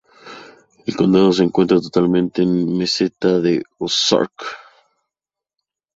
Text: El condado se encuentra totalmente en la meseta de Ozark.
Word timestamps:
El 0.87 0.95
condado 0.95 1.31
se 1.31 1.43
encuentra 1.43 1.79
totalmente 1.79 2.41
en 2.41 2.65
la 2.67 2.71
meseta 2.79 3.39
de 3.39 3.61
Ozark. 3.77 4.33